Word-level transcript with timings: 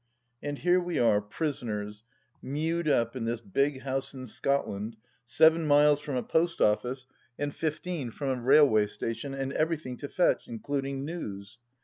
And 0.41 0.57
here 0.57 0.79
we 0.79 0.97
are, 0.97 1.21
prisoners, 1.21 2.01
mewed 2.41 2.87
up 2.89 3.15
in 3.15 3.25
this 3.25 3.39
big 3.39 3.81
house 3.81 4.15
in 4.15 4.25
Scotland, 4.25 4.97
seven 5.25 5.67
miles 5.67 5.99
from 5.99 6.15
a 6.15 6.23
post 6.23 6.59
office 6.59 7.05
and 7.37 7.53
fifteen 7.53 8.09
from 8.09 8.29
a 8.29 8.41
railway 8.41 8.87
station, 8.87 9.35
and 9.35 9.53
everything 9.53 9.97
to 9.97 10.07
fetch, 10.09 10.47
including 10.47 11.05
news. 11.05 11.59